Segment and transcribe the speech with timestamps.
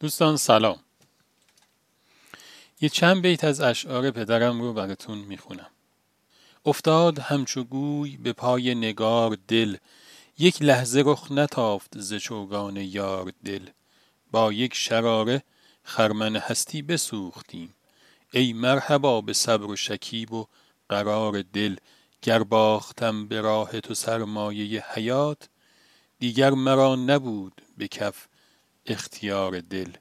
[0.00, 0.78] دوستان سلام.
[2.80, 5.70] یه چند بیت از اشعار پدرم رو براتون می‌خونم.
[6.66, 9.76] افتاد همچو گوی به پای نگار دل
[10.38, 13.68] یک لحظه رخ نتافت ز چوگان یار دل.
[14.30, 15.42] با یک شراره
[15.82, 17.74] خرمن هستی بسوختیم.
[18.32, 20.46] ای مرحبا به صبر و شکیب و
[20.88, 21.76] قرار دل
[22.22, 25.48] گر باختم به راه تو سرمایه حیات
[26.18, 28.26] دیگر مرا نبود به کف
[28.86, 29.92] اختیار دل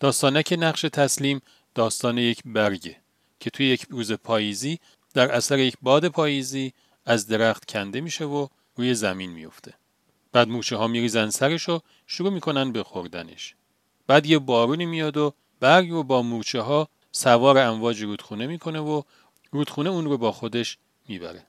[0.00, 1.42] داستانک نقش تسلیم
[1.74, 2.96] داستان یک برگه
[3.40, 4.78] که توی یک روز پاییزی
[5.14, 6.72] در اثر یک باد پاییزی
[7.04, 9.74] از درخت کنده میشه و روی زمین میفته.
[10.32, 13.54] بعد موشه ها میریزن سرش و شروع می‌کنن به خوردنش.
[14.06, 19.02] بعد یه بارونی میاد و برگ رو با موچه ها سوار امواج رودخونه می‌کنه و
[19.50, 21.46] رودخونه اون رو با خودش می‌بره.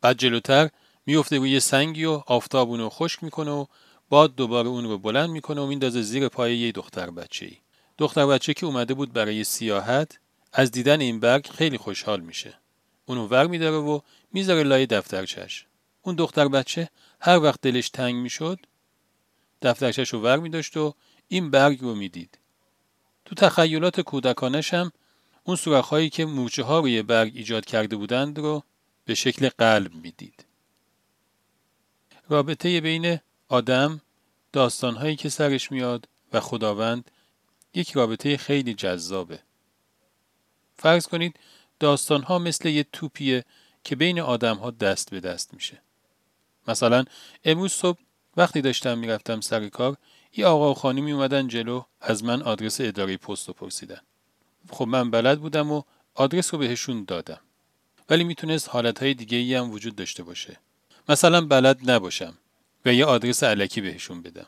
[0.00, 0.70] بعد جلوتر
[1.06, 3.66] میفته روی سنگی و آفتاب اون رو خشک می‌کنه و
[4.08, 7.56] باد دوباره اون رو بلند می‌کنه و میندازه زیر پای یه دختر بچه ای.
[7.98, 10.18] دختر بچه که اومده بود برای سیاحت
[10.52, 12.54] از دیدن این برگ خیلی خوشحال میشه.
[13.06, 14.00] اونو ور میداره و
[14.32, 15.66] می‌ذاره لای دفترچش.
[16.02, 18.58] اون دختر بچه هر وقت دلش تنگ می‌شد
[19.62, 20.94] دفترچش رو ور میداشت و
[21.28, 22.38] این برگ رو می‌دید.
[23.24, 24.92] تو تخیلات کودکانش هم
[25.44, 28.62] اون سوراخ‌هایی که مورچه ها روی برگ ایجاد کرده بودند رو
[29.04, 30.44] به شکل قلب می‌دید.
[32.28, 33.18] رابطه بین
[33.54, 34.00] آدم
[34.52, 37.10] داستانهایی که سرش میاد و خداوند
[37.74, 39.38] یک رابطه خیلی جذابه.
[40.76, 41.38] فرض کنید
[41.80, 43.44] داستان ها مثل یه توپیه
[43.84, 45.82] که بین آدم ها دست به دست میشه.
[46.68, 47.04] مثلا
[47.44, 47.98] امروز صبح
[48.36, 49.96] وقتی داشتم می‌رفتم سر کار
[50.36, 54.00] یه آقا و خانمی اومدن جلو از من آدرس اداره پست رو پرسیدن.
[54.70, 55.82] خب من بلد بودم و
[56.14, 57.40] آدرس رو بهشون دادم.
[58.10, 60.58] ولی می‌تونست حالتهای دیگه ای هم وجود داشته باشه.
[61.08, 62.38] مثلا بلد نباشم
[62.84, 64.46] و یه آدرس علکی بهشون بدم.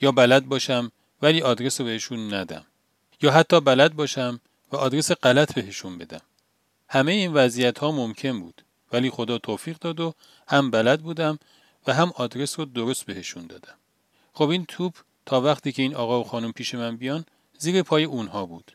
[0.00, 0.92] یا بلد باشم
[1.22, 2.64] ولی آدرس رو بهشون ندم.
[3.22, 4.40] یا حتی بلد باشم
[4.72, 6.22] و آدرس غلط بهشون بدم.
[6.88, 10.14] همه این وضعیت ها ممکن بود ولی خدا توفیق داد و
[10.48, 11.38] هم بلد بودم
[11.86, 13.74] و هم آدرس رو درست بهشون دادم.
[14.32, 14.94] خب این توپ
[15.26, 17.24] تا وقتی که این آقا و خانم پیش من بیان
[17.58, 18.72] زیر پای اونها بود.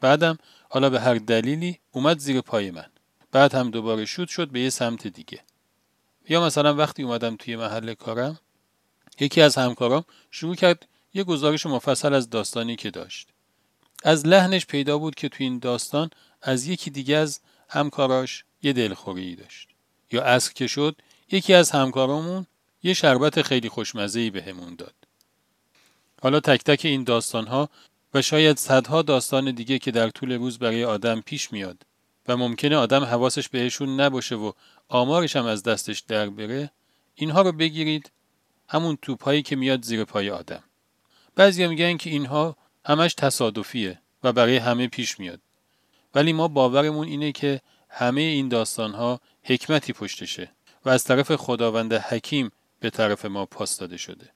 [0.00, 2.86] بعدم حالا به هر دلیلی اومد زیر پای من.
[3.32, 5.40] بعد هم دوباره شود شد به یه سمت دیگه.
[6.28, 8.38] یا مثلا وقتی اومدم توی محل کارم
[9.20, 13.28] یکی از همکارام شروع کرد یه گزارش مفصل از داستانی که داشت.
[14.04, 16.10] از لحنش پیدا بود که تو این داستان
[16.42, 19.68] از یکی دیگه از همکاراش یه دلخوری داشت.
[20.12, 20.96] یا عصر که شد
[21.30, 22.46] یکی از همکارامون
[22.82, 24.94] یه شربت خیلی خوشمزه به بهمون داد.
[26.22, 27.68] حالا تک تک این داستان ها
[28.14, 31.86] و شاید صدها داستان دیگه که در طول روز برای آدم پیش میاد
[32.28, 34.52] و ممکنه آدم حواسش بهشون نباشه و
[34.88, 36.70] آمارش هم از دستش در بره
[37.14, 38.10] اینها رو بگیرید
[38.74, 40.62] همون توپهایی که میاد زیر پای آدم.
[41.34, 45.40] بعضی میگن که اینها همش تصادفیه و برای همه پیش میاد.
[46.14, 50.50] ولی ما باورمون اینه که همه این داستانها حکمتی پشتشه
[50.84, 54.30] و از طرف خداوند حکیم به طرف ما پاس داده شده.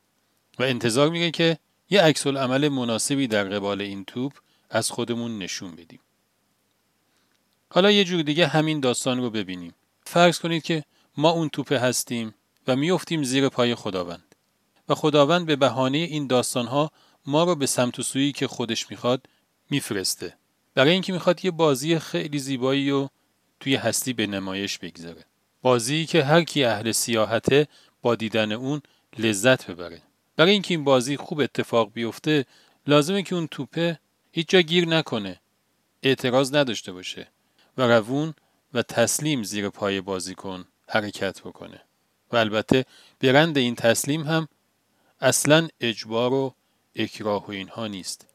[0.58, 1.58] و انتظار میگه که
[1.90, 4.32] یه عکس عمل مناسبی در قبال این توپ
[4.70, 6.00] از خودمون نشون بدیم.
[7.70, 9.74] حالا یه جور دیگه همین داستان رو ببینیم.
[10.04, 10.84] فرض کنید که
[11.16, 12.34] ما اون توپه هستیم
[12.66, 14.27] و میافتیم زیر پای خداوند.
[14.88, 16.90] و خداوند به بهانه این داستانها
[17.26, 19.26] ما رو به سمت و سویی که خودش می‌خواد
[19.70, 20.34] میفرسته.
[20.74, 23.10] برای اینکه می‌خواد یه بازی خیلی زیبایی رو
[23.60, 25.24] توی هستی به نمایش بگذاره.
[25.62, 27.68] بازی که هر کی اهل سیاحته
[28.02, 28.82] با دیدن اون
[29.18, 30.02] لذت ببره.
[30.36, 32.46] برای اینکه این بازی خوب اتفاق بیفته
[32.86, 33.98] لازمه که اون توپه
[34.32, 35.40] هیچ جا گیر نکنه.
[36.02, 37.28] اعتراض نداشته باشه
[37.76, 38.34] و روون
[38.74, 41.80] و تسلیم زیر پای بازیکن حرکت بکنه.
[42.32, 42.84] و البته
[43.20, 44.48] برند این تسلیم هم
[45.20, 46.54] اصلا اجبار و
[46.94, 48.26] اکراه و اینها نیست.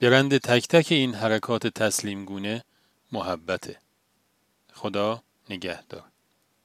[0.00, 2.64] برند تک تک این حرکات تسلیم گونه
[3.12, 3.78] محبته.
[4.72, 6.04] خدا نگهدار.